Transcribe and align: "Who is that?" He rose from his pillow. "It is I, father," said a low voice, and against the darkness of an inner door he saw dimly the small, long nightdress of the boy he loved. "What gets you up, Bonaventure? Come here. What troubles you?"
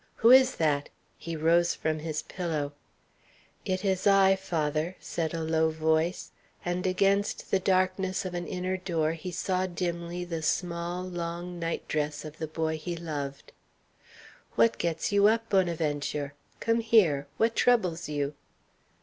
"Who 0.15 0.31
is 0.31 0.55
that?" 0.55 0.89
He 1.15 1.35
rose 1.35 1.75
from 1.75 1.99
his 1.99 2.23
pillow. 2.23 2.73
"It 3.65 3.85
is 3.85 4.07
I, 4.07 4.35
father," 4.35 4.95
said 4.99 5.31
a 5.31 5.43
low 5.43 5.69
voice, 5.69 6.31
and 6.65 6.87
against 6.87 7.51
the 7.51 7.59
darkness 7.59 8.25
of 8.25 8.33
an 8.33 8.47
inner 8.47 8.77
door 8.77 9.11
he 9.11 9.29
saw 9.29 9.67
dimly 9.67 10.25
the 10.25 10.41
small, 10.41 11.03
long 11.03 11.59
nightdress 11.59 12.25
of 12.25 12.39
the 12.39 12.47
boy 12.47 12.79
he 12.79 12.95
loved. 12.97 13.51
"What 14.55 14.79
gets 14.79 15.11
you 15.11 15.27
up, 15.27 15.47
Bonaventure? 15.51 16.33
Come 16.59 16.79
here. 16.79 17.27
What 17.37 17.55
troubles 17.55 18.09
you?" 18.09 18.33